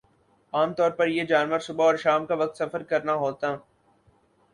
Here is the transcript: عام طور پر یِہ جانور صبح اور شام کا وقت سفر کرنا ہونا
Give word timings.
عام 0.53 0.71
طور 0.73 0.91
پر 0.91 1.07
یِہ 1.07 1.23
جانور 1.23 1.59
صبح 1.59 1.85
اور 1.85 1.95
شام 2.03 2.25
کا 2.25 2.35
وقت 2.35 2.57
سفر 2.57 2.83
کرنا 2.89 3.13
ہونا 3.15 3.55